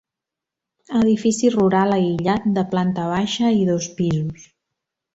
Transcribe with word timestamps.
Edifici 0.99 1.51
rural 1.57 1.95
aïllat 1.99 2.49
de 2.57 2.65
planta 2.75 3.07
baixa 3.15 3.55
i 3.63 3.65
dos 3.73 3.93
pisos. 4.01 4.53